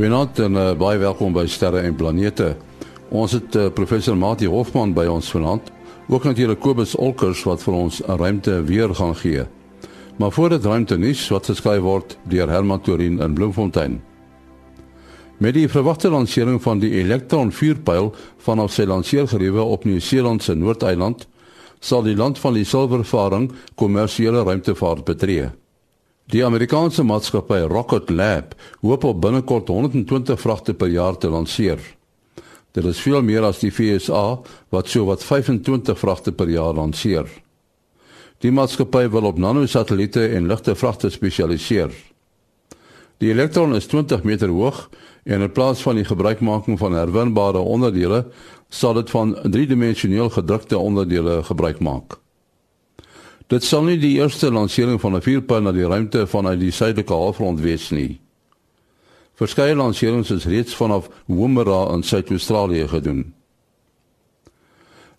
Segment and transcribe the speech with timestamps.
[0.00, 2.54] Goeienaand en uh, baie welkom by Sterre en Planete.
[3.12, 5.68] Ons het uh, professor Mati Hofman by ons vanaand.
[6.08, 9.44] Ook natuurlik Kobus Olkers wat vir ons 'n ruimte weer gaan gee.
[10.16, 14.00] Maar voor dit ruimte nuus wat geskryf word deur Herman Torin in Bloemfontein.
[15.36, 21.28] Met die verwagte lansering van die Electron vuurpyl vanaf sy lanseergeriewe op Nieu-Seeland se Noordeiland,
[21.80, 25.50] sal die land van die silwervaring kommersiële ruimtevaart betree.
[26.28, 31.80] Die Amerikaanse maatskappy Rocket Lab hoop op binnekort 120 vragte per jaar te lanseer.
[32.72, 37.26] Dit is veel meer as die FSA wat so wat 25 vragte per jaar lanseer.
[38.40, 41.90] Die maatskappy wil op nanosatelliete en ligte vragte spesialiseer.
[43.20, 44.86] Die elektron is 20 meter hoog
[45.24, 48.24] en in plaas van die gebruikmaking van herwinbare onderdele,
[48.70, 52.20] sal dit van driedimensioneel gedrukte onderdele gebruik maak.
[53.50, 57.12] Dit sal nie die eerste lansering van 'n vuurpyl na die ruimte vanuit die suidelike
[57.12, 58.20] halfrond wees nie.
[59.34, 63.34] Verskeie lanserings is reeds vanaf Woomera in Suid-Australië gedoen.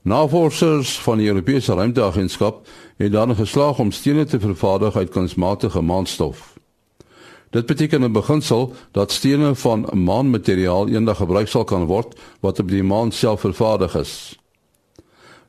[0.02, 6.54] Navorsers van die Europese Ruimteagentskap het dan geslaag om stene te vervaardig uit kunsmatige maanstof.
[7.50, 12.70] Dit beteken 'n beginsel dat stene van maanmateriaal eendag gebruik sal kan word wat op
[12.70, 14.41] die maan self vervaardig is.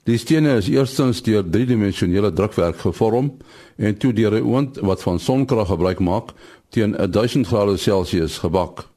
[0.02, 3.36] Die stene is eerstens deur driedimensionele drukwerk gevorm
[3.76, 6.32] en toe deur 'n oond wat van sonkrag gebruik maak
[6.68, 8.88] teen 1000 grade Celsius gebak.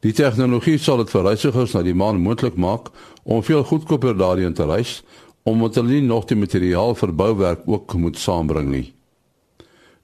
[0.00, 2.90] Die tegnologie sal dit vir reisigers na die maan moontlik maak
[3.22, 5.02] om veel goedkoper daarheen te reis
[5.42, 8.94] omdat hulle nie nog die materiaal vir bouwerk ook moet saambring nie.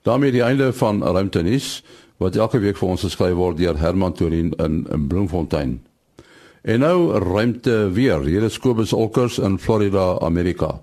[0.04, 1.82] daarmee die einde van ruimtenis
[2.16, 5.78] wat elke week vir ons geskryf word deur Herman Torin in, in Bloemfontein.
[6.64, 8.20] En nou ruimte weer.
[8.20, 10.80] Hier is Kobus Olkers in Florida, Amerika.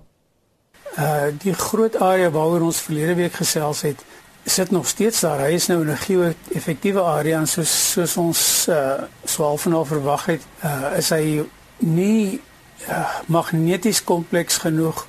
[0.98, 4.04] Uh die groot area waaroor ons verlede week gesels het,
[4.44, 5.42] sit nog steeds daar.
[5.42, 10.24] Hy is nou 'n geo-effektiewe area en soos soos ons uh swaal van al verwag
[10.26, 11.42] het, uh is hy
[11.78, 12.40] nie
[12.88, 15.06] uh, magneties kompleks genoeg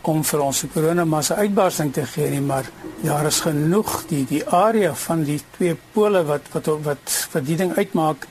[0.00, 2.64] om vir ons koronamassa uitbarsting te gee nie, maar
[3.02, 7.56] daar is genoeg die die area van die twee pole wat wat wat wat die
[7.56, 8.26] ding uitmaak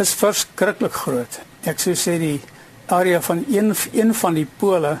[0.00, 1.40] is verskriklik groot.
[1.68, 2.40] Ek sou sê die
[2.92, 4.98] area van een een van die pole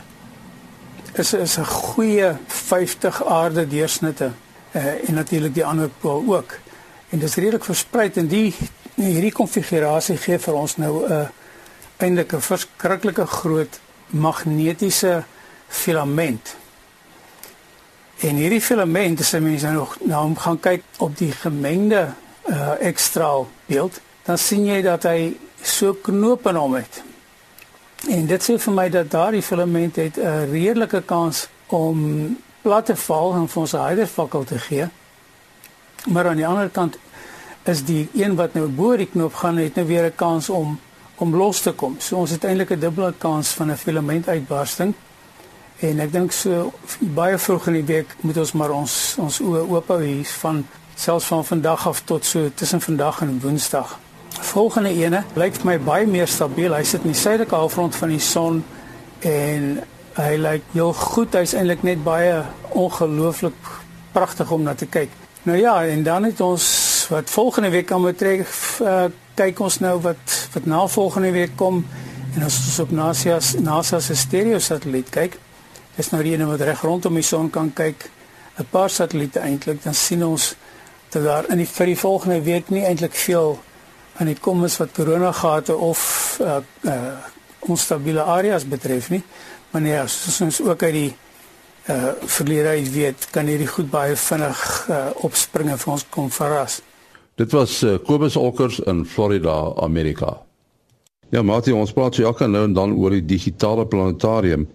[1.12, 4.30] is is 'n goeie 50 aarde deursnitte
[4.72, 6.58] uh, en natuurlik die ander pool ook.
[7.08, 8.54] En dit is redelik versprei en die
[8.94, 11.28] hierdie konfigurasie gee vir ons nou 'n uh,
[11.96, 15.24] eintlik 'n verskriklike groot magnetiese
[15.68, 16.56] filament.
[18.20, 22.14] En hierdie filament, as jy mens nou nou gaan kyk op die gemengde
[22.46, 27.02] uh, ekstraal beeld, dan sien jy dat hy so knoop in hom het.
[28.10, 32.96] En dit sê vir my dat daardie filament het 'n redelike kans om plat te
[32.96, 34.86] val en vir ons 'n harder vakkel te gee.
[36.06, 36.98] Maar aan die ander kant
[37.62, 40.78] is die een wat nou bo die knop gaan het nou weer 'n kans om
[41.16, 41.96] om los te kom.
[41.98, 44.94] So ons het eintlik 'n dubbele kans van 'n filamentuitbarsting.
[45.78, 49.68] En ek dink so baie vroeg in die week moet ons maar ons ons oë
[49.68, 54.01] oop hou hier van selfs van vandag af tot so tussen vandag en Woensdag
[54.40, 56.74] volgende ene lyk vir my baie meer stabiel.
[56.74, 58.62] Hy sit in die suidelike halfrond van die son
[59.20, 59.82] en
[60.16, 61.34] hy lyk heel goed.
[61.34, 62.42] Hy's eintlik net baie
[62.76, 63.70] ongelooflik
[64.12, 65.10] pragtig om na te kyk.
[65.42, 66.66] Nou ja, en dan het ons
[67.10, 68.46] wat volgende week kan betrek
[68.80, 71.80] uh, kyk ons nou wat wat na volgende week kom
[72.36, 75.38] en as ons op NASA NASA se stereo satelliet kyk,
[75.96, 78.08] is nou die ene wat reg rondom die son kan kyk.
[78.60, 80.54] 'n Paar satelliete eintlik, dan sien ons
[81.10, 83.58] dat daar in die vir die volgende week nie eintlik veel
[84.22, 86.02] aan die kommers wat corona gehad het of
[86.40, 87.30] uh, uh
[87.62, 89.20] onstabiele areas betref nie.
[89.70, 91.10] Maar nee, as ons ook uit die
[91.90, 96.30] uh verlede uit weet, kan hierdie goed baie vinnig uh opspring en vir ons kom
[96.30, 96.80] verras.
[97.38, 100.34] Dit was uh, Kobus Olkers in Florida, Amerika.
[101.32, 104.66] Ja, Mati, ons praat so elke nou en dan oor die digitale planetarium.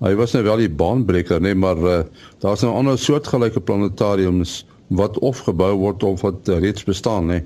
[0.00, 1.98] Hy was nou wel die baanbreker, nee, maar uh,
[2.40, 7.44] daar's nou ander soortgelyke planetariums wat of gebou word of wat uh, reeds bestaan, nee.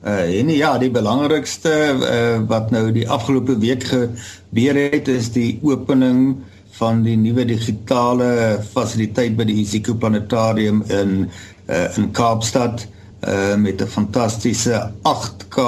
[0.00, 5.58] Uh en ja, die belangrikste uh wat nou die afgelope week gebeur het is die
[5.60, 6.38] opening
[6.78, 11.26] van die nuwe digitale fasiliteit by die Isiko Planetarium in
[11.68, 12.86] uh in Kaapstad
[13.28, 15.58] uh met 'n fantastiese 8K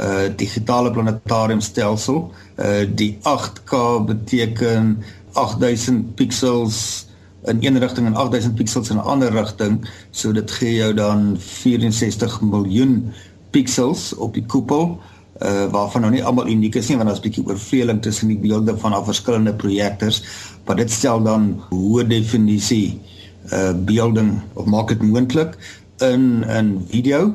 [0.00, 2.32] uh digitale planetarium stelsel.
[2.56, 7.06] Uh die 8K beteken 8000 pixels
[7.44, 9.88] in een rigting en 8000 pixels in 'n ander rigting.
[10.10, 13.12] So dit gee jou dan 64 miljoen
[13.54, 14.96] pixels op die koepel
[15.42, 18.38] uh waarvan nou nie almal uniek is nie want daar's 'n bietjie oorvleeling tussen die
[18.38, 20.22] beelde van al verskillende projektors
[20.64, 23.00] maar dit stel dan hoë definisie
[23.52, 25.58] uh beelding of maak dit moontlik
[26.00, 27.34] in in video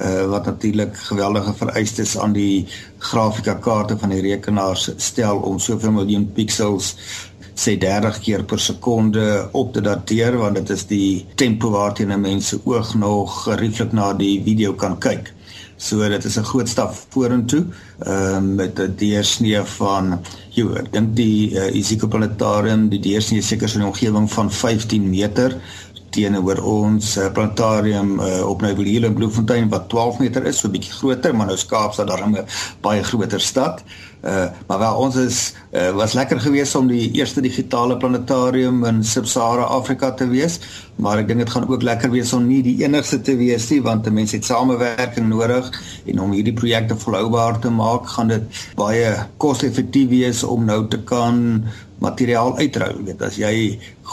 [0.00, 2.66] uh, wat natuurlik geweldige vereistes aan die
[2.98, 6.94] grafika kaarte van die rekenaars stel om soveel miljoen pixels
[7.54, 12.20] sê 30 keer per sekonde op te dateer want dit is die tempo waarteen 'n
[12.20, 15.32] mens se oog nog gerieflik na die video kan kyk.
[15.82, 17.64] So dit is 'n groot stap vorentoe
[17.98, 20.20] ehm um, met 'n deursnee van
[20.54, 24.50] jy ek dink die uh, eh, Isiko planetarium die deursnee seker so 'n omgewing van
[24.50, 25.56] 15 meter
[26.12, 30.76] teenoor ons uh, planetarium uh, op Nouweliel in Bloemfontein wat 12 meter is, so 'n
[30.76, 32.46] bietjie groter, maar nou Kaapstad daarom 'n
[32.80, 33.82] baie groter stad.
[34.22, 39.02] Uh maar wel ons is uh, was lekker geweest om die eerste digitale planetarium in
[39.04, 40.60] Sub-Sahara Afrika te wees,
[40.96, 43.80] maar ek dink dit gaan ook lekker wees om nie die enigste te wees nie
[43.82, 45.70] want mense het samewerking nodig
[46.06, 51.02] en om hierdie projekte volhoubaar te maak, gaan dit baie koste-effektief wees om nou te
[51.02, 51.64] kan
[52.02, 52.90] materiaal uitrou.
[52.98, 53.54] Jy weet as jy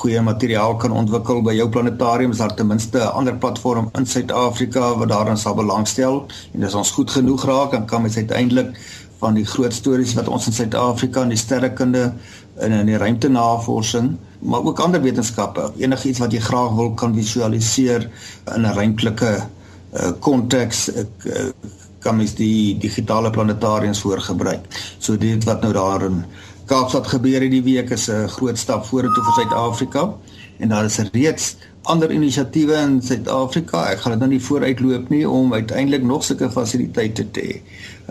[0.01, 4.05] goeie materiaal kan ontwikkel by jou planetarium, is daar ten minste 'n ander platform in
[4.05, 8.77] Suid-Afrika wat daarin sal belangstel en as ons goed genoeg raak, dan kan mens uiteindelik
[9.19, 12.13] van die groot stories wat ons in Suid-Afrika in die sterrekunde
[12.59, 18.09] en in die ruimtenavorsing, maar ook ander wetenskappe, enigiets wat jy graag wil kan visualiseer
[18.55, 19.49] in 'n ruimtelike
[20.19, 21.49] konteks uh, uh,
[21.99, 24.67] kan mens die digitale planetariums voorgebruik.
[24.99, 26.23] So dit wat nou daarin
[26.69, 30.01] Kaapstad gebeur hierdie week is 'n groot stap vorentoe vir Suid-Afrika
[30.59, 31.55] en daar is reeds
[31.89, 33.87] ander inisiatiewe in Suid-Afrika.
[33.89, 37.55] Ek gaan dit nou nie vooruitloop nie om uiteindelik nog sulke fasiliteite te hê.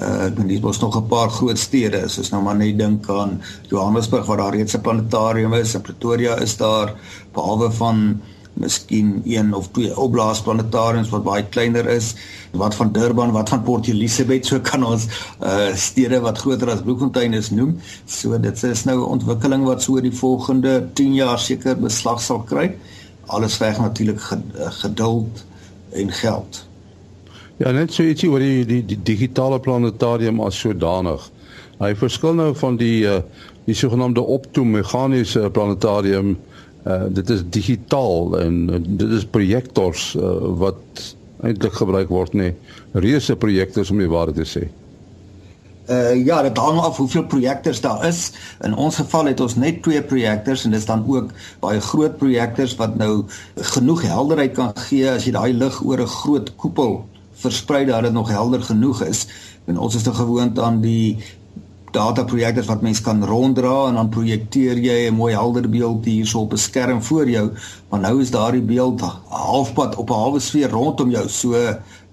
[0.02, 3.08] Uh ek dink dis mos nog 'n paar groot stede, soos nou maar net dink
[3.08, 3.40] aan
[3.70, 6.94] Johannesburg waar daar reeds 'n planetarium is, in Pretoria is daar
[7.32, 8.20] behalwe van
[8.58, 12.14] miskien een of twee opblaasplanetariums wat baie kleiner is
[12.58, 15.06] wat van Durban wat van Port Elizabeth so kan ons
[15.40, 17.76] uh stede wat groter as Bloemfontein is noem.
[18.06, 22.40] So dit is nou 'n ontwikkeling wat so die volgende 10 jaar seker beslag sal
[22.40, 22.74] kry.
[23.26, 24.20] Alles veg natuurlik
[24.82, 25.44] geduld
[25.90, 26.66] en geld.
[27.56, 31.30] Ja net so ietsie oor die, die die digitale planetarium as sodanig.
[31.78, 33.22] Hy verskil nou van die uh
[33.68, 36.38] die sogenaamde optomeganiese planetarium
[36.88, 41.04] uh, dit is digitaal en uh, dit is projektors uh, wat
[41.46, 42.52] eintlik gebruik word nê
[42.92, 44.66] reuse projektors om die waarheid te sê.
[45.88, 48.32] Uh ja, dit hang af hoeveel projektors daar is.
[48.66, 51.30] In ons geval het ons net twee projektors en dit is dan ook
[51.62, 53.24] baie groot projektors wat nou
[53.56, 57.00] genoeg helderheid kan gee as jy daai lig oor 'n groot koepel
[57.40, 59.26] versprei dat dit nog helder genoeg is.
[59.64, 61.18] En ons is te gewoond aan die
[61.92, 66.52] dataprojektors wat mens kan ronddra en dan projekteer jy 'n mooi helder beeld hierso op
[66.52, 67.50] 'n skerm voor jou,
[67.88, 71.28] maar nou is daardie beeld halfpad op 'n halwe sfeer rondom jou.
[71.28, 71.54] So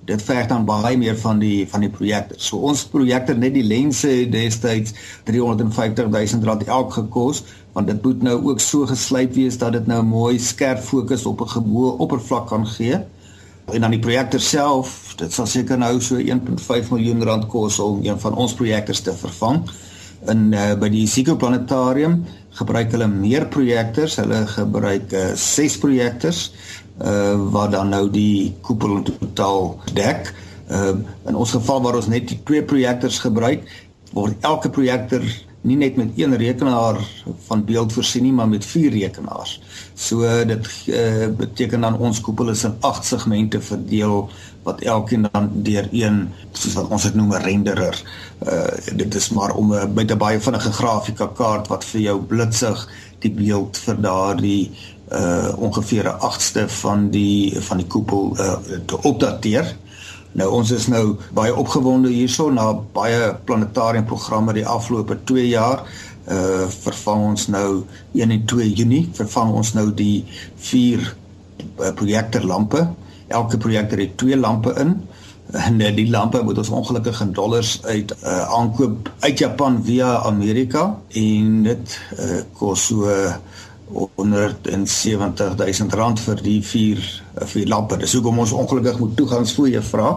[0.06, 2.38] dit verg dan baie meer van die van die projektor.
[2.40, 4.94] So ons projektor net die lense destyds
[5.24, 7.44] 350 000 rand elk gekos,
[7.74, 11.42] want dit moet nou ook so geslyp wees dat dit nou mooi skerp fokus op
[11.42, 13.00] 'n geboue oppervlak kan gee.
[13.74, 18.04] En dan die projektor self, dit sal seker nou so 1.5 miljoen rand kos om
[18.06, 19.64] een van ons projektors te vervang.
[20.30, 22.20] In uh, by die Sico Planetarium
[22.60, 24.20] gebruik hulle meer projektors.
[24.22, 26.50] Hulle gebruik uh, 6 projektors
[26.96, 30.30] uh wat dan nou die koepel in totaal dek.
[30.72, 30.94] Uh
[31.28, 33.66] in ons geval waar ons net die twee projektors gebruik,
[34.16, 35.26] word elke projektor
[35.66, 37.00] nie net met een rekenaar
[37.48, 39.60] van beeld voorsien nie, maar met vier rekenaars.
[39.94, 44.30] So dit uh, beteken dan ons koepel is in 8 segmente verdeel
[44.66, 47.98] wat elkeen dan deur een soos wat ons dit noem 'n renderer.
[48.46, 52.22] Uh dit is maar om 'n met 'n baie vinnige grafika kaart wat vir jou
[52.22, 54.72] blitsig die beeld vir daardie
[55.12, 59.76] uh ongeveer 'n agste van die van die koepel uh te opdateer.
[60.36, 65.86] Nou ons is nou baie opgewonde hierso na baie planetarium programme die afgelope 2 jaar.
[66.26, 67.70] Uh vervang ons nou
[68.18, 70.26] 1 en 2 Junie, vervang ons nou die
[70.68, 72.84] 4 uh, projektorlampe.
[73.28, 74.98] Elke projektor het 2 lampe in.
[75.56, 80.18] En uh, die lampe moet ons ongelukkig in dollars uit uh, aankoop uit Japan via
[80.28, 80.90] Amerika
[81.22, 83.14] en dit uh, kos so
[83.92, 87.02] uh, 170 000 rand vir die vier
[87.52, 87.98] vier lampe.
[87.98, 90.10] Dis hoekom ons ongelukkig moet toegangsfooie vra.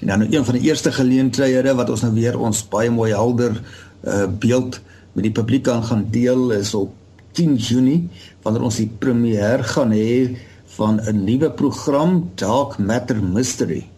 [0.00, 3.12] En dan nou een van die eerste geleenthede wat ons nou weer ons baie mooi
[3.12, 3.60] helder
[4.04, 4.80] uh beeld
[5.14, 6.92] met die publiek kan gaan deel is op
[7.38, 8.08] 10 Junie
[8.42, 10.36] wanneer ons die premier gaan hê
[10.76, 13.93] van 'n nuwe program Dark Matter Mystery.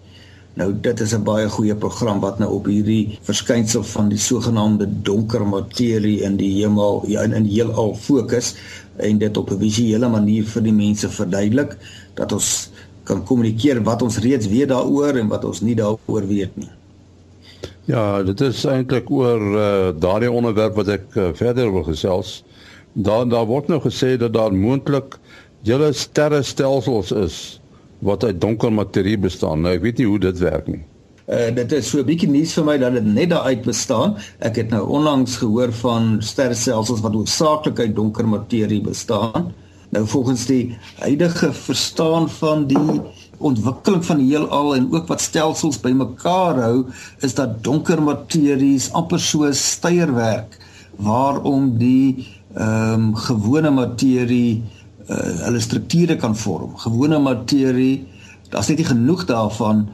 [0.56, 4.86] Nou dit is 'n baie goeie program wat nou op hierdie verskynsel van die sogenaamde
[5.02, 8.54] donker materie in die hemel ja, in in die heelal fokus
[8.96, 11.76] en dit op 'n visuele manier vir die mense verduidelik
[12.14, 12.70] dat ons
[13.04, 16.70] kan kommunikeer wat ons reeds weet daaroor en wat ons nie daaroor weet nie.
[17.84, 22.44] Ja, dit is eintlik oor uh, daardie onderwerp wat ek uh, verder wil gesels.
[22.92, 25.18] Daar daar word nou gesê dat daar moontlik
[25.62, 27.60] julle sterrestelsels is
[27.98, 29.60] wat uit donker materie bestaan.
[29.60, 30.82] Nou ek weet nie hoe dit werk nie.
[31.26, 34.16] Uh dit is so 'n bietjie nuus vir my dat dit net daaruit bestaan.
[34.38, 39.52] Ek het nou onlangs gehoor van sterrestelsels wat hoofsaaklik uit donker materie bestaan.
[39.90, 43.00] Nou volgens die huidige verstaan van die
[43.38, 46.84] ontwikkeling van die heelal en ook wat stelsels bymekaar hou,
[47.20, 50.58] is dat donker materie amper so steierwerk
[50.96, 52.26] waarom die
[52.56, 54.62] ehm um, gewone materie
[55.08, 56.76] uh, hulle strukture kan vorm.
[56.82, 58.06] Gewone materie,
[58.50, 59.86] daar's net nie genoeg daarvan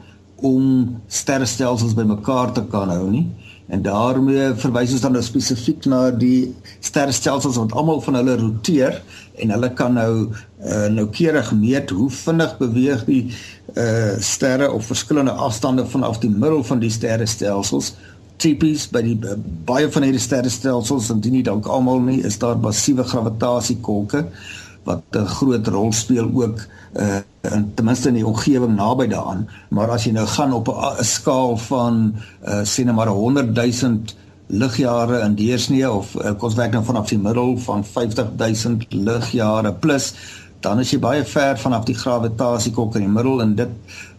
[0.43, 3.27] om sterrestelsels bymekaar te kan hou nie.
[3.71, 6.51] En daarmee verwys ons dan nou spesifiek na die
[6.83, 8.99] sterrestelsels wat almal van hulle roteer
[9.39, 15.31] en hulle kan nou uh, noukeurig meet hoe vinnig beweeg die uh, sterre op verskillende
[15.31, 17.93] afstande vanaf die middel van die sterrestelsels
[18.43, 19.15] tipies by die
[19.67, 24.25] baie van hierdie sterrestelsels en dit nie dalk almal nie is daar massiewe gravitasiekolke
[24.83, 29.47] wat 'n groot rol speel ook uh in ten minste in die omgewing naby daaraan
[29.69, 32.15] maar as jy nou gaan op 'n skaal van
[32.47, 33.99] uh sê net maar 100 000
[34.47, 39.73] ligjare in deursnee of uh, ons werk nou vanaf die middel van 50 000 ligjare
[39.73, 40.13] plus
[40.63, 43.71] dan is jy baie ver vanaf die gravitasiekolk in die middel en dit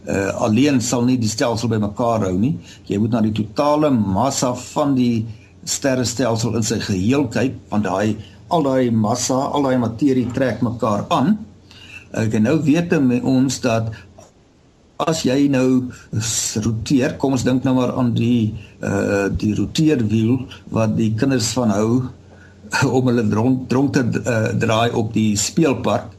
[0.05, 2.53] uh, alleen sal nie die stelsel bymekaar hou nie.
[2.89, 5.25] Jy moet na die totale massa van die
[5.65, 8.13] sterrestelsel in sy geheel kyk want daai
[8.47, 11.37] al daai massa, al daai materie trek mekaar aan.
[12.15, 13.91] Ek nou weet ons dat
[15.03, 15.91] as jy nou
[16.63, 21.73] roteer, kom ons dink nou maar aan die uh die roteerwiel wat die kinders van
[21.75, 21.89] hou
[22.97, 26.13] om hulle rond rond te uh, draai op die speelpark.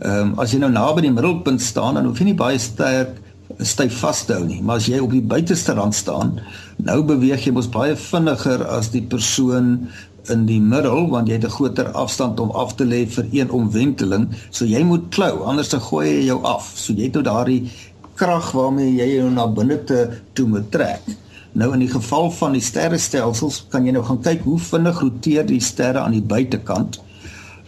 [0.00, 3.20] Ehm um, as jy nou naby die middelpunt staan, dan hoef jy nie baie sterk
[3.60, 6.38] styf vas te hou nie, maar as jy op die buiteste rand staan,
[6.82, 9.90] nou beweeg jy mos baie vinniger as die persoon
[10.32, 13.50] in die middel want jy het 'n groter afstand om af te lê vir een
[13.50, 14.28] omwenteling.
[14.50, 16.72] So jy moet klou, anders dan gooi jy jou af.
[16.76, 17.70] So jy het nou daardie
[18.14, 21.00] krag waarmee jy jou na binne te toe moet trek.
[21.52, 25.46] Nou in die geval van die sterrestelsels kan jy nou gaan kyk hoe vinnig roteer
[25.46, 27.00] die sterre aan die buitekant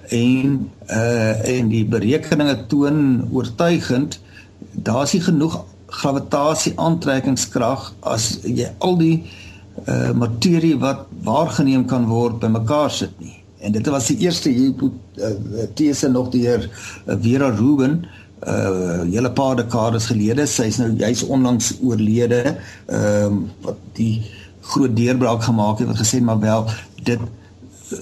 [0.09, 4.21] en uh en die berekeninge toon oortuigend
[4.73, 9.46] daar's nie genoeg gravitasie aantrekkingskrag as jy al die uh
[9.85, 13.37] uh materie wat waargeneem kan word bymekaar sit nie.
[13.61, 18.04] En dit was die eerste hipotese uh, nog deur uh, Vera Rubin
[18.47, 20.47] uh hele paar dekades gelede.
[20.47, 22.56] Sy's nou jy's onlangs oorlede.
[22.87, 24.25] Ehm uh, wat die
[24.66, 26.66] groot deurbraak gemaak het wat gesê maar wel
[27.06, 27.21] dit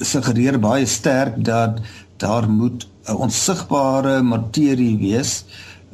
[0.00, 1.80] suggereer baie sterk dat
[2.16, 5.44] daar moet 'n onsigbare materie wees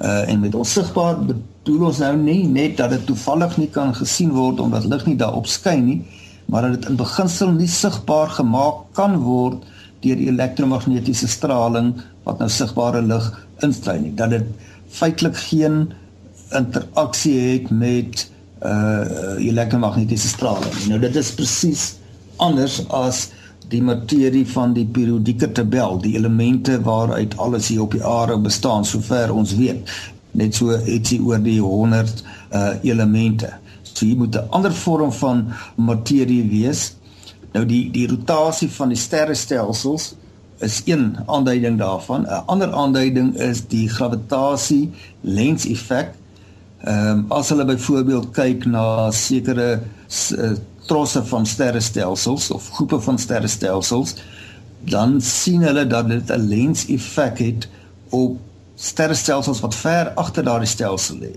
[0.01, 1.17] uh en met onsigbaar
[1.65, 5.19] bedoel ons nou nie net dat dit toevallig nie kan gesien word omdat lig nie
[5.21, 5.99] daarop skyn nie,
[6.51, 9.67] maar dat dit in beginsel nie sigbaar gemaak kan word
[10.01, 11.93] deur die elektromagnetiese straling
[12.25, 13.27] wat nou sigbare lig
[13.65, 14.13] instrui nie.
[14.17, 14.47] Dat dit
[14.91, 15.91] feitelik geen
[16.57, 18.27] interaksie het met
[18.61, 20.75] uh elektromagnetiese straling.
[20.89, 21.85] Nou dit is presies
[22.41, 23.29] anders as
[23.71, 28.85] die materie van die periodieke tabel, die elemente waaruit alles hier op die aarde bestaan
[28.85, 29.89] sover ons weet
[30.33, 33.53] net so ietsie oor die 100 uh elemente.
[33.83, 36.97] So hier moet 'n ander vorm van materie wees.
[37.53, 40.15] Nou die die rotasie van die sterrestelsels
[40.59, 42.23] is een aanduiding daarvan.
[42.23, 46.15] 'n Ander aanduiding is die gravitasie lens effek.
[46.81, 49.81] Ehm um, as hulle byvoorbeeld kyk na sekere
[50.33, 50.51] uh,
[50.87, 54.15] trosse van sterrestelsels of groepe van sterrestelsels,
[54.81, 57.69] dan sien hulle dat dit 'n lens effek het
[58.09, 58.39] op
[58.81, 61.35] sterrestelsels wat ver agter daardie stelsel lê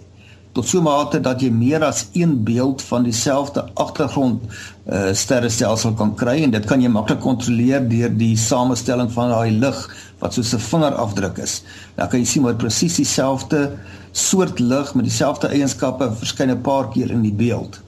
[0.53, 4.43] tot so 'n mate dat jy meer as een beeld van dieselfde agtergrond
[4.85, 9.51] uh, sterrestelsel kan kry en dit kan jy maklik kontroleer deur die samestelling van daai
[9.51, 9.79] lig
[10.19, 11.63] wat soos 'n vingerafdruk is.
[11.95, 13.71] Dan kan jy sien maar presies dieselfde
[14.11, 17.81] soort lig met dieselfde eienskappe verskyn 'n paar keer in die beeld.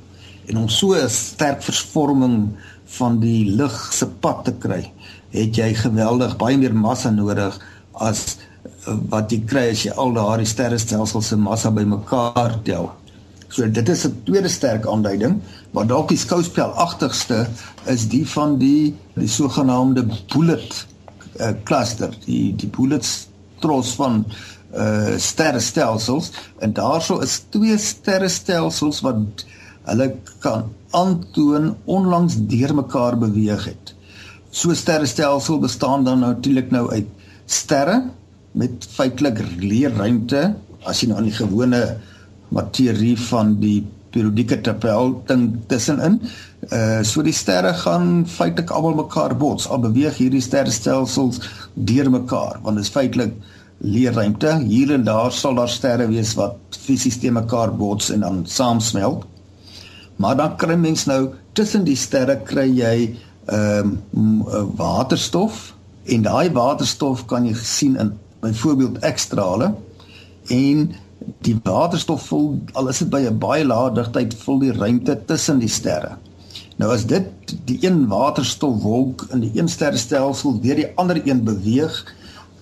[0.47, 2.49] En om so 'n sterk versvorming
[2.85, 4.91] van die lig se pad te kry,
[5.29, 7.59] het jy geweldig baie meer massa nodig
[7.91, 8.37] as
[9.09, 12.91] wat jy kry as jy al daardie sterrestelsels se massa bymekaar tel.
[13.49, 15.41] So dit is 'n tweede sterk aanduiding,
[15.71, 17.47] maar dalk die skouspelagtigste
[17.85, 20.87] is die van die die sogenaamde bullet
[21.39, 23.27] uh, cluster, die die bullets
[23.59, 24.25] tros van
[24.75, 29.45] uh sterrestelsels en daarso is twee sterrestelsels wat
[29.85, 30.09] hulle
[30.43, 33.95] kan aantoon onlangs deurmekaar beweeg het.
[34.51, 37.07] So sterrestelsel bestaan dan natuurlik nou uit
[37.45, 38.01] sterre
[38.55, 40.53] met feitelik leer ruimte
[40.87, 41.81] as jy nou aan die gewone
[42.55, 43.81] materie van die
[44.15, 46.21] periodieke tabel ding tussenin.
[46.71, 49.67] Uh so die sterre gaan feitelik almal mekaar bots.
[49.67, 51.41] Al beweeg hierdie sterrestelsels
[51.75, 53.35] deur mekaar want dit is feitelik
[53.83, 54.55] leerruimte.
[54.63, 59.25] Hier en daar sal daar sterre wees wat fisies te mekaar bots en dan saamsmelt.
[60.15, 62.97] Maar dan kry mens nou tussen die sterre kry jy
[63.51, 64.37] ehm um,
[64.79, 65.73] waterstof
[66.09, 68.13] en daai waterstof kan jy sien in
[68.45, 69.73] byvoorbeeld ekstrale
[70.53, 70.85] en
[71.45, 75.59] die waterstof vul al is dit by 'n baie lae digtheid vul die ruimte tussen
[75.59, 76.17] die sterre.
[76.77, 82.03] Nou as dit die een waterstofwolk in die een sterrestelsel weer die ander een beweeg,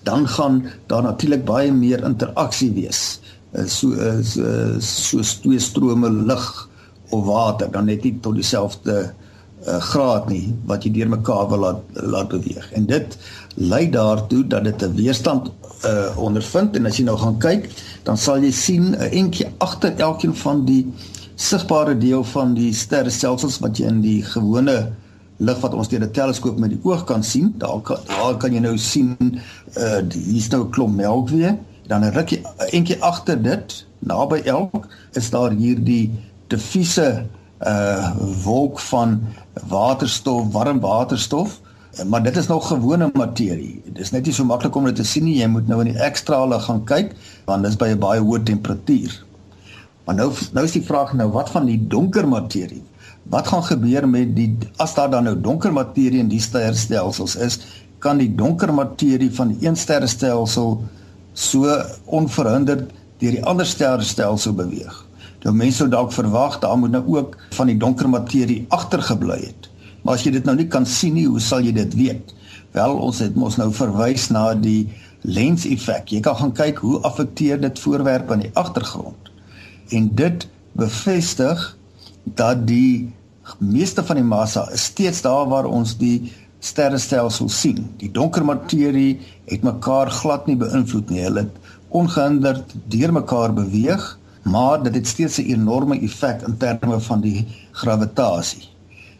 [0.02, 3.20] dan gaan daar natuurlik baie meer interaksie wees.
[3.52, 6.68] Eh, so is eh, so, so twee strome lig
[7.10, 9.14] of water dan net nie tot dieselfde
[9.66, 12.72] uh, graad nie wat jy deur mekaar wil laat laat beweeg.
[12.72, 13.18] En dit
[13.54, 15.50] lei daartoe dat dit 'n weerstand
[15.84, 17.70] uh, ondervind en as jy nou gaan kyk,
[18.02, 20.86] dan sal jy sien 'n entjie agter elkeen van die
[21.34, 24.92] sigbare deel van die sterrestelsels wat jy in die gewone
[25.38, 27.54] lig wat ons deur 'n teleskoop met die oog kan sien.
[27.58, 29.16] Daar kan daar kan jy nou sien
[29.76, 31.58] uh hier's nou 'n klomp melkwee.
[31.86, 36.10] Dan 'n rukkie eentjie agter dit, naby elk, is daar hierdie
[36.46, 37.26] diffuse
[37.64, 38.12] uh
[38.44, 39.20] wolk van
[39.68, 41.60] waterstof, warm waterstof.
[42.06, 43.82] Maar dit is nog gewone materie.
[43.84, 45.36] Dit is net nie so maklik om dit te sien nie.
[45.38, 48.42] Jy moet nou in die ekstrale gaan kyk want dit is by 'n baie hoë
[48.42, 49.24] temperatuur.
[50.04, 52.82] Maar nou nou is die vraag nou wat van die donker materie?
[53.22, 57.58] Wat gaan gebeur met die as daar dan nou donker materie in die sterrestelsels is,
[57.98, 60.82] kan die donker materie van een sterrestelsel
[61.32, 65.03] so onverhinderd deur die ander sterrestelsel beweeg.
[65.44, 69.68] Nou mense sou dalk verwag daar moet nou ook van die donker materie agtergebly het.
[70.02, 72.32] Maar as jy dit nou nie kan sien nie, hoe sal jy dit weet?
[72.76, 74.88] Wel, ons het mos nou verwys na die
[75.24, 76.10] lens-effek.
[76.12, 79.30] Jy kan gaan kyk hoe affekteer dit voorwerpe in die agtergrond.
[79.92, 81.62] En dit bevestig
[82.36, 83.12] dat die
[83.60, 86.32] meeste van die massa is steeds daar waar ons die
[86.64, 87.84] sterrestelsel sien.
[88.00, 89.20] Die donker materie
[89.50, 91.24] het mekaar glad nie beïnvloed nie.
[91.26, 94.06] Hulle het ongehinderd deur mekaar beweeg,
[94.44, 98.68] maar dit het steeds 'n enorme effek in terme van die gravitasie.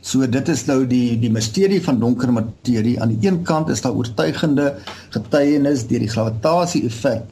[0.00, 3.00] So dit is nou die die misterie van donker materie.
[3.00, 4.74] Aan die een kant is daar oortuigende
[5.08, 7.22] getuienis deur die gravitasie effek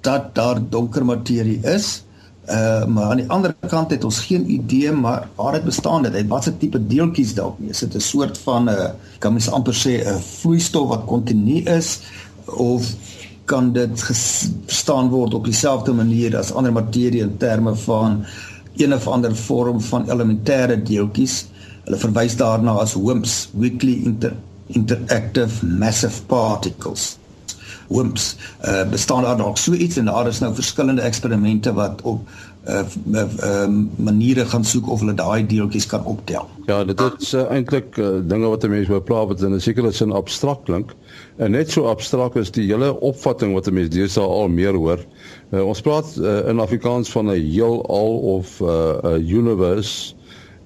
[0.00, 2.04] dat daar donker materie is.
[2.48, 6.26] Uh maar aan die ander kant het ons geen idee maar waar dit bestaan dit.
[6.28, 7.70] Wat se tipe deeltjies dalk nie.
[7.70, 8.88] Is dit 'n soort van 'n uh,
[9.18, 12.00] kan mens amper sê 'n vloeistof wat kontinu is
[12.56, 12.88] of
[13.48, 18.24] kan dit verstaan word op dieselfde manier as ander materie in terme van
[18.78, 21.46] een of ander vorm van elementêre deeltjies.
[21.86, 24.36] Hulle verwys daarna as WIMPs, weakly inter
[24.68, 27.16] interactive massive particles.
[27.88, 28.36] WIMPs.
[28.60, 32.28] Uh bestaan daar dalk so iets en daar is nou verskillende eksperimente wat op
[32.68, 32.80] uh,
[33.12, 36.48] uh, uh maniere gaan soek of hulle daai deeltjies kan optel.
[36.66, 39.92] Ja, dit is uh, eintlik uh, dinge wat mense wou praat wat in 'n sekere
[39.92, 40.92] sin abstrakt klink.
[41.38, 45.04] En net so abstrakt is die hele opvatting wat mense deesdae al meer hoor.
[45.52, 50.14] Uh, ons praat uh, in Afrikaans van 'n heelal of 'n uh, universe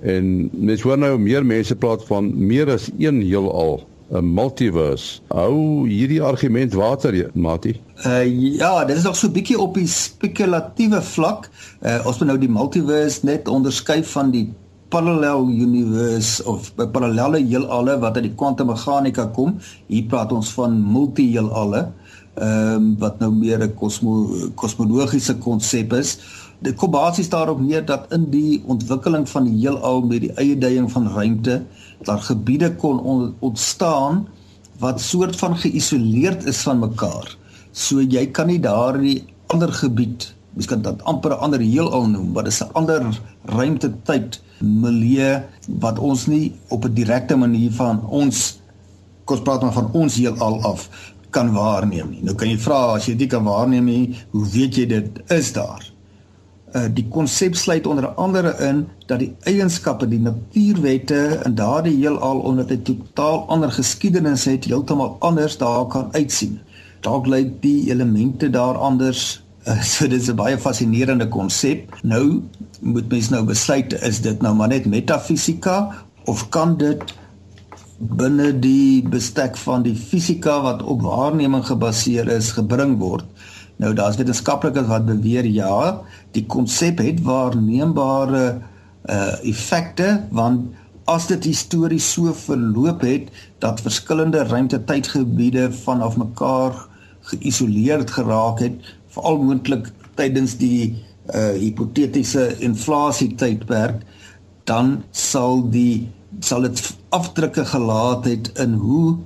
[0.01, 3.83] en net hoor nou meer mense praat van meer as een heelal.
[4.13, 5.21] 'n multiverse.
[5.29, 7.81] Hou hierdie argument water, Mati?
[8.07, 8.25] Uh
[8.59, 11.49] ja, dit is nog so 'n bietjie op die spekulatiewe vlak.
[11.81, 14.53] Uh ons moet nou die multiverse net onderskei van die
[14.93, 19.57] parallel universe of parallelle heelalle wat uit die kwantummeganika kom.
[19.89, 21.89] Hier praat ons van multiheelalle.
[22.33, 24.13] Ehm um, wat nou meer 'n kosmo
[24.57, 26.19] kosmologiese konsep is.
[26.63, 30.59] Dit kom basies daarop neer dat in die ontwikkeling van die heelal met die eie
[30.59, 31.63] duiding van ruimte
[32.07, 34.27] daar gebiede kon on, ontstaan
[34.79, 37.37] wat soort van geïsoleerd is van mekaar.
[37.73, 42.33] So jy kan nie daardie ander gebied, mens kan dit amper 'n ander heelal noem,
[42.33, 45.43] wat is 'n ander ruimtetyd milieu
[45.83, 48.61] wat ons nie op 'n direkte manier van ons
[49.25, 50.89] kos praat maar van ons heelal af
[51.31, 52.23] kan waarneem nie.
[52.23, 55.53] Nou kan jy vra as jy dit kan waarneem nie, hoe weet jy dit is
[55.53, 55.93] daar?
[56.73, 62.41] Uh, die konsep sluit onder andere in dat die eienskappe, die natuurwette in daardie heelal
[62.49, 66.61] omdat dit totaal ander geskiedenis het, heeltemal anders daar kan uitsien.
[67.05, 69.43] Dalk lyk die elemente daar anders.
[69.63, 71.95] Uh, so dit is 'n baie fascinerende konsep.
[72.03, 72.43] Nou
[72.81, 75.95] moet mens nou besluit is dit nou maar net metafisika
[76.25, 77.03] of kan dit
[77.99, 83.25] binne die bestek van die fisika wat op waarneming gebaseer is gebring word?
[83.77, 88.59] Nou daar's wetenskaplikes wat beweer ja, die konsep het waarneembare
[89.07, 96.75] uh effekte want as dit histories so verloop het dat verskillende ruimte-tydgebiede vanaf mekaar
[97.23, 98.75] geïsoleerd geraak het,
[99.15, 100.93] veral moontlik tydens die
[101.33, 104.03] uh hipotetiese inflasie tydperk,
[104.67, 106.09] dan sal die
[106.41, 106.81] sal dit
[107.15, 109.19] afdrukke gelaat het in hoe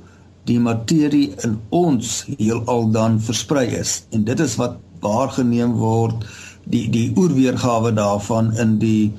[0.47, 4.03] die materie in ons heelal dan versprei is.
[4.15, 6.27] En dit is wat waargeneem word
[6.71, 9.13] die die oerweergawe daarvan in die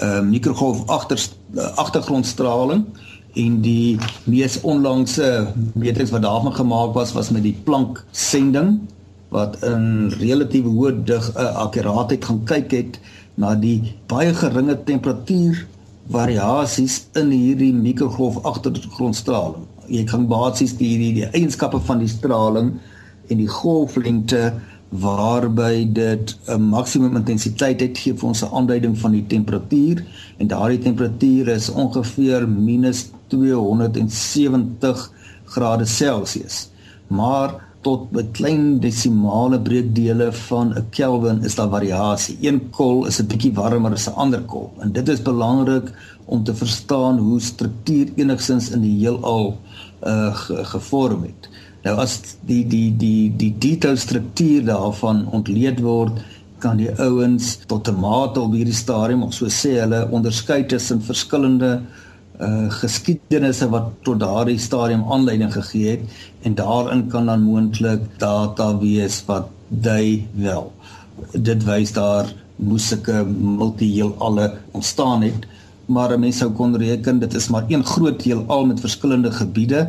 [0.00, 1.20] ehm uh, mikrogolf agter
[1.82, 2.84] agtergrondstraling
[3.40, 5.26] en die mees onlangse
[5.74, 8.80] metings wat daarvan gemaak was was met die Planck sending
[9.30, 13.00] wat in relatief hoë dig uh, akkuraatheid gaan kyk het
[13.40, 15.66] na die baie geringe temperatuur
[16.10, 19.64] variasies in hierdie mikrogolf agtergrondstraling.
[19.90, 22.72] Jy kan basies die die, die eienskappe van die straling
[23.30, 24.52] en die golflengte
[24.90, 30.04] waarby dit 'n maksimum intensiteit het gee vir ons 'n aanduiding van die temperatuur
[30.38, 35.12] en daardie temperatuur is ongeveer -270
[35.44, 36.70] grade Celsius.
[37.06, 42.36] Maar tot by klein desimale breekdele van 'n Kelvin is daar variasie.
[42.40, 45.92] Een kol is 'n bietjie warmer as 'n ander kol en dit is belangrik
[46.24, 49.58] om te verstaan hoe struktuur enigsins in die heelal
[50.02, 50.34] uh,
[50.72, 51.48] gevorm het.
[51.82, 56.12] Nou as die die die die detail struktuur daarvan ontleed word,
[56.60, 61.02] kan die ouens tot 'n mate op hierdie stadium of so sê hulle onderskei tussen
[61.02, 61.80] verskillende
[62.40, 68.78] uh geskiedenisse wat tot daardie stadium aanleiding gegee het en daarin kan dan moontlik data
[68.78, 70.72] wees wat dui wel.
[71.32, 75.46] Dit wys daar moes sulke multiheelalle ontstaan het,
[75.86, 79.88] maar 'n mens sou kon reken dit is maar een groot heelal met verskillende gebiede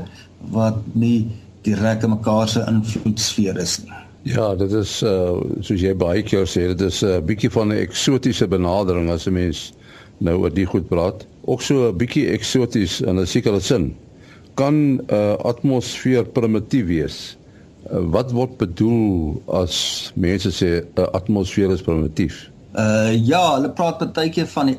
[0.51, 1.27] wat nie
[1.61, 3.93] direk mekaar se invloedsfeer is nie.
[4.23, 7.67] Ja, dit is uh soos jy baie keer sê, dit is 'n uh, bietjie van
[7.67, 9.73] 'n eksotiese benadering as 'n mens
[10.17, 11.25] nou oor die goed praat.
[11.45, 13.95] Ook so 'n bietjie eksoties in 'n sekere sin.
[14.53, 17.37] Kan 'n uh, atmosfeer primitief wees?
[17.91, 22.49] Uh, wat word bedoel as mense sê 'n uh, atmosfeer is primitief?
[22.75, 24.77] Uh ja, hulle praat baie keer van die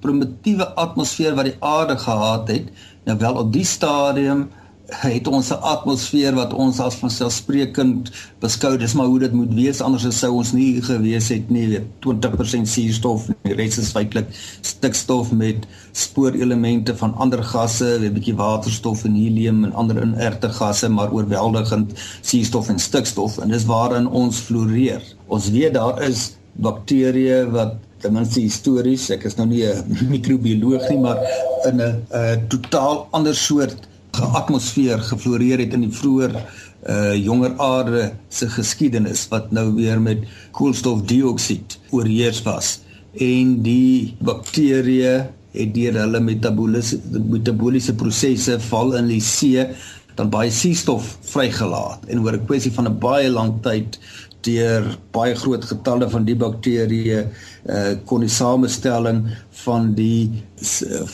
[0.00, 2.68] primitiewe atmosfeer wat die aarde gehad het.
[3.04, 4.48] Nou wel op die stadium
[4.88, 8.76] het ons 'n atmosfeer wat ons as vanselfsprekend beskou.
[8.78, 11.68] Dis maar hoe dit moet wees anders sou ons nie gewees het nie.
[11.68, 14.28] Weet 20% suurstof die res is feitelik
[14.60, 20.88] stikstof met spoorelemente van ander gasse 'n bietjie waterstof en helium en ander inerte gasse
[20.88, 23.38] maar oorweldigend suurstof en stikstof.
[23.38, 25.02] En dis waarin ons floreer.
[25.26, 30.88] Ons weet daar is bakterieë wat ten minste histories ek is nou nie 'n microbioloog
[30.88, 31.18] nie maar
[31.64, 33.88] in 'n totaal ander soort
[34.20, 36.36] atmosfeer gefloreer het in die vroeër
[36.82, 42.80] uh jonger aarde se geskiedenis wat nou weer met koolstofdioksied oorheers was.
[43.14, 45.14] En die bakterieë
[45.52, 49.68] het deur hulle metaboliese metaboliese prosesse val in die see
[50.16, 52.04] dan baie suurstof vrygelaat.
[52.08, 53.98] En oor 'n kwessie van 'n baie lang tyd
[54.46, 59.24] deur baie groot getalle van die bakterieë uh, kon die samestelling
[59.62, 60.42] van die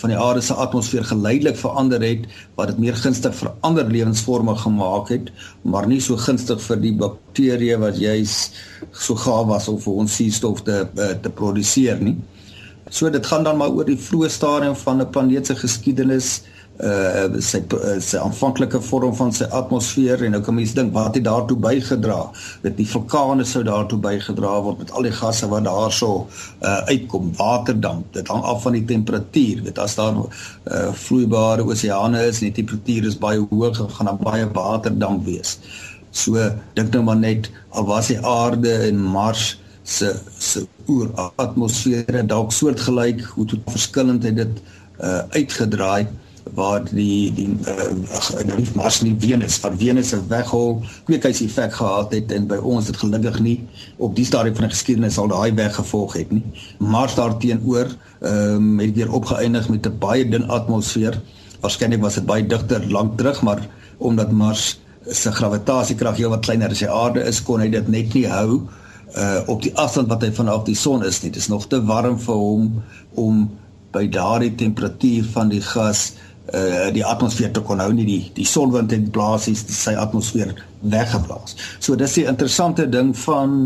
[0.00, 2.26] van die aarde se atmosfeer geleidelik verander het
[2.58, 5.30] wat dit meer gunstig vir ander lewensvorme gemaak het
[5.62, 8.36] maar nie so gunstig vir die bakterieë wat juis
[8.92, 12.16] so gaaf was om vir ons suurstof te uh, te produseer nie.
[12.90, 16.57] So dit gaan dan maar oor die vroeë stadium van 'n planeet se geskiedenis uh
[16.78, 21.24] sy uh, sy aanvanklike vorm van sy atmosfeer en nou kan mens dink wat het
[21.26, 22.18] daartoe bygedra?
[22.62, 26.28] Dat die vulkane sou daartoe bygedra word met al die gasse wat daarso
[26.62, 27.32] uh uitkom.
[27.38, 29.64] Waterdamp dit hang af van die temperatuur.
[29.66, 34.22] Weet as daar uh vloeibare oseane is en die temperatuur is baie hoog gaan daar
[34.22, 35.58] baie waterdamp wees.
[36.14, 36.38] So
[36.78, 41.10] dink nou maar net al was die aarde en mars se se oor
[41.42, 44.64] atmosfeer dalk soortgelyk hoe tot verskillend het dit
[45.02, 46.06] uh uitgedraai
[46.54, 50.80] waar die die uh, nie Mars nie Venus van Venus se weghol.
[51.04, 53.56] Kweekhuis effek gehad het en by ons het gelukkig nie.
[53.96, 56.42] Op die stadium van die geskiedenis al daai weg gevolg het nie.
[56.78, 61.20] Mars daarteenoor um, het weer opgeëindig met 'n baie dun atmosfeer.
[61.60, 63.66] Waarskynlik was dit baie digter lank terug maar
[63.98, 68.26] omdat Mars se gravitasiekrag heelwat kleiner as die aarde is kon hy dit net nie
[68.26, 68.62] hou
[69.16, 71.30] uh op die afstand wat hy vanaf die son is nie.
[71.30, 72.82] Dit is nog te warm vir hom
[73.14, 73.48] om
[73.90, 76.27] by daardie temperatuur van die gas uh
[76.94, 81.56] die atmosfeer te kon hou nie die die sonwind het blaas is sy atmosfeer weggeblaas.
[81.78, 83.58] So dis die interessante ding van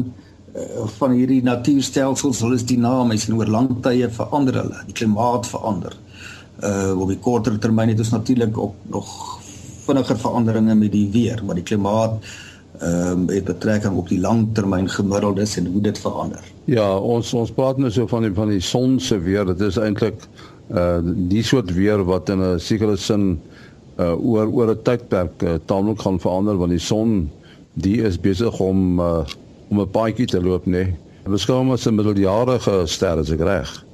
[0.57, 4.87] uh, van hierdie natuurstelsels, hulle is dinamies en oor lang tye verander hulle.
[4.89, 5.97] Die klimaat verander.
[6.63, 9.13] Uh op die korter termyn het ons natuurlik ook nog
[9.87, 12.19] vinniger veranderinge met die weer, maar die klimaat
[12.83, 16.41] ehm um, het betrekking op die langtermyn gemiddeldes en hoe dit verander.
[16.65, 19.79] Ja, ons ons praat nou so van die van die son se weer, dit is
[19.79, 20.27] eintlik
[20.73, 23.41] uh die soort weer wat in 'n sekere sin
[23.99, 27.31] uh oor oor 'n tydperk uh, taamlik gaan verander want die son
[27.75, 29.25] die is besig om uh
[29.71, 30.71] om 'n paadjie te loop nê.
[30.71, 30.97] Nee.
[31.25, 33.85] Beskou hom as 'n middeljarige ster as ek reg.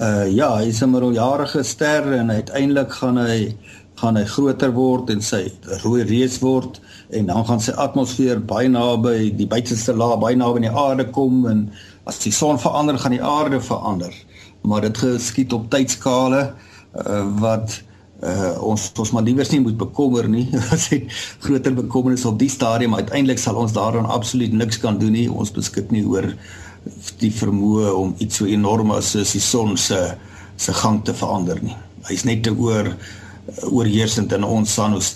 [0.00, 3.54] Uh ja, hy is 'n middeljarige ster en uiteindelik gaan hy
[3.96, 5.46] gaan hy groter word en sy
[5.84, 6.80] rooi reus word
[7.16, 11.06] en dan gaan sy atmosfeer baie naby die buitenste laag baie naby aan die aarde
[11.16, 11.70] kom en
[12.04, 14.12] as die son verander gaan die aarde verander
[14.66, 17.80] maar dit geskied op tydskale uh, wat
[18.22, 21.10] uh, ons ons maar liewers nie moet bekommer nie as dit
[21.46, 25.54] groter bekommernis op die stadium uiteindelik sal ons daaraan absoluut niks kan doen nie ons
[25.54, 26.32] beskik nie oor
[27.20, 30.00] die vermoë om iets so enorm as die son se
[30.56, 31.76] se gang te verander nie
[32.08, 32.94] hy's net te oor
[33.70, 34.72] oorheersend in ons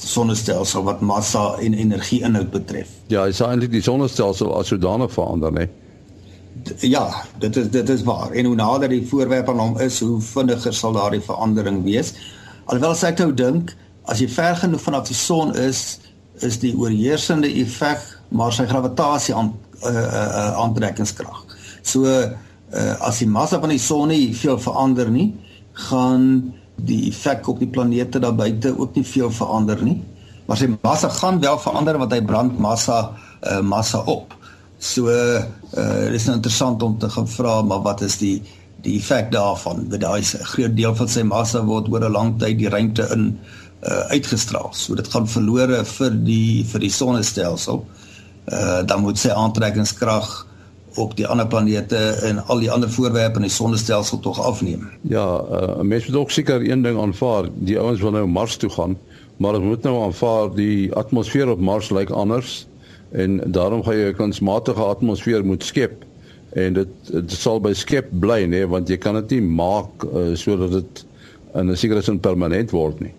[0.07, 2.93] sonnestelsel wat massa en energie inhoud betref.
[3.11, 5.67] Ja, hy sê eintlik die sonnestelsel as sodanig verander, né?
[6.81, 7.07] Ja,
[7.39, 8.31] dit is dit is waar.
[8.31, 12.13] En hoe nader die voorwerp aan hom is, hoe vinniger sal daardie verandering wees.
[12.65, 13.75] Alhoewel ek nou dink,
[14.11, 16.01] as jy ver genoeg vanaf die son is,
[16.45, 21.43] is die oorheersende effek maar sy gravitasie aan uh, uh, aantrekkingskrag.
[21.83, 25.33] So uh, as die massa van die son nie veel verander nie,
[25.89, 26.53] gaan
[26.87, 29.99] die effek op die planete daar buite ook nie veel verander nie.
[30.47, 34.35] Maar sy massa gaan wel verander want hy brand massa uh, massa op.
[34.81, 38.41] So uh dis nou interessant om te gaan vra maar wat is die
[38.81, 39.85] die effek daarvan?
[39.93, 43.09] Want daai 'n groot deel van sy massa word oor 'n lang tyd die ruimte
[43.13, 43.39] in
[43.85, 44.71] uh uitgestraal.
[44.73, 47.85] So dit gaan verlore vir die vir die sonnestelsel.
[48.49, 50.47] Uh dan moet sy aantrekkingskrag
[50.97, 54.89] op die ander planete en al die ander voorwerpe in die sonnestelsel tog afneem.
[55.03, 58.71] Ja, uh, mense moet ook seker een ding aanvaar, die ouens wil nou Mars toe
[58.71, 58.99] gaan,
[59.37, 62.67] maar ons moet nou aanvaar die atmosfeer op Mars lyk anders
[63.13, 66.05] en daarom gaan jy 'n kunsmatige atmosfeer moet skep
[66.55, 70.35] en dit dit sal by skep bly nê want jy kan dit nie maak uh,
[70.35, 71.07] sodat dit
[71.55, 73.15] in 'n sekere sin permanent word nie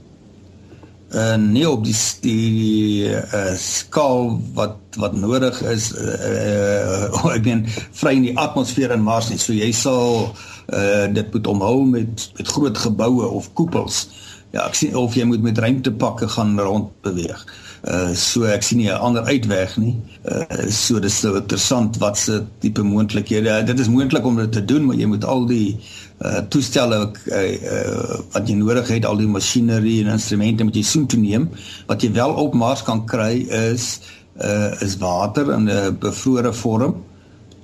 [1.16, 7.66] uh, nie op die die uh, skaal wat wat nodig is uh, uh, ek meen
[7.68, 9.40] vry in die atmosfeer in Mars nie.
[9.40, 14.06] So jy sal uh, dit moet omhou met met groot geboue of koepels.
[14.52, 17.44] Ja, ek sien of jy moet met ruimtepakke gaan rond beweeg.
[17.88, 19.96] Uh so ek sien nie 'n ander uitweg nie.
[20.28, 23.64] Uh so dis so interessant wat se tipe moontlikhede.
[23.66, 25.80] Dit is moontlik om dit te doen, maar jy moet al die
[26.20, 27.00] uh toestelle
[27.32, 31.20] uh, uh wat jy nodig het, al die masjinerie en instrumente moet jy soem toe
[31.20, 31.50] neem.
[31.88, 34.02] Wat jy wel op Mars kan kry is
[34.36, 37.00] uh is water in 'n bevrore vorm.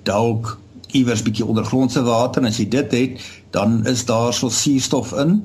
[0.04, 0.58] Dalk
[0.96, 3.20] iewers bietjie ondergrondse water en as jy dit het,
[3.52, 5.42] dan is daar so suurstof in.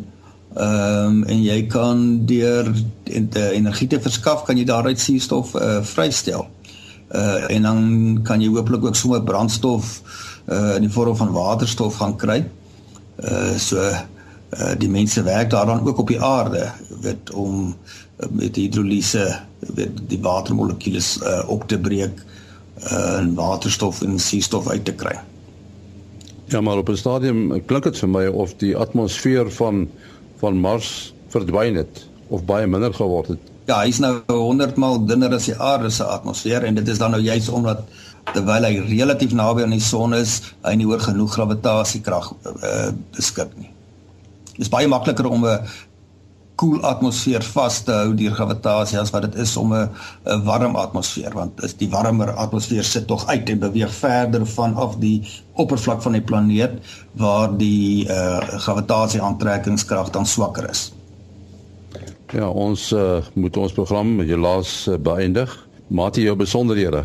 [0.55, 2.67] Ehm um, en jy kan deur
[3.05, 6.45] die energie te verskaf kan jy daaruit suurstof uh vrystel.
[7.09, 10.03] Uh en dan kan jy hooplik ook sommer brandstof
[10.49, 12.45] uh in die vorm van waterstof gaan kry.
[13.25, 16.69] Uh so uh die mense werk daaraan ook op die aarde
[17.01, 17.75] weet om
[18.29, 19.41] met hidroliese
[19.75, 22.21] weet die watermolekules uh op te breek
[22.93, 25.17] uh en waterstof en suurstof uit te kry.
[26.45, 29.88] Ja, maar op 'n stadium klink dit vir my of die atmosfeer van
[30.42, 33.50] van Mars verdwyn het of baie minder geword het.
[33.70, 37.14] Ja, hy's nou 100 maal dunner as die aarde se atmosfeer en dit is dan
[37.14, 37.85] nou juist omdat
[38.33, 43.55] terwyl hy relatief naby aan die son is, hy nie oor genoeg gravitasiekrag uh, beskik
[43.59, 43.70] nie.
[44.52, 45.66] Dit is baie makliker om 'n
[46.62, 49.88] koel cool atmosfeer vas te hou deur gravitasie as wat dit is om 'n
[50.27, 54.75] 'n warm atmosfeer want is die warmer atmosfeer sit tog uit en beweeg verder van
[54.75, 55.22] af die
[55.55, 56.72] oppervlak van die planeet
[57.12, 60.92] waar die uh, gravitasie aantrekkingskrag dan swakker is.
[62.33, 65.66] Ja, ons uh, moet ons program met jou laas uh, beëindig.
[65.88, 67.05] Maat jy jou besonderhede?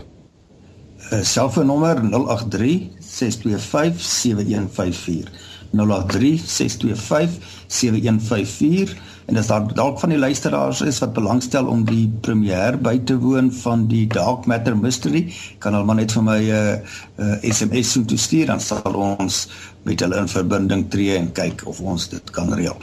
[1.12, 5.32] uh, selfoonnommer 083 625 7154
[5.72, 8.96] 083 625 7154
[9.28, 13.20] en as daar dalk van die luisteraars is wat belangstel om die premier by te
[13.20, 16.76] woon van die Dark Matter Mystery kan hulle maar net vir my 'n uh,
[17.20, 19.48] uh, SMS so toe stuur dan sal ons
[19.84, 22.78] met hulle in verbinding tree en kyk of ons dit kan reël.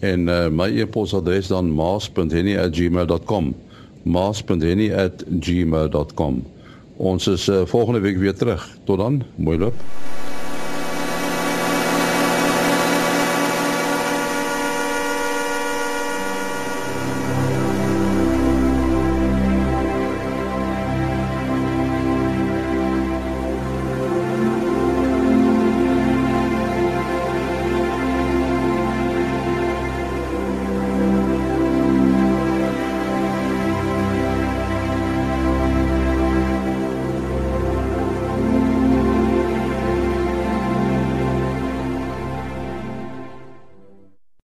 [0.00, 3.54] En uh, my e-posadres dan maas.henny@gmail.com
[4.02, 6.42] maas.henny@gmail.com
[6.96, 8.76] Ons is uh, volgende week weer terug.
[8.84, 9.22] Tot dan.
[9.36, 9.74] Mooi loop.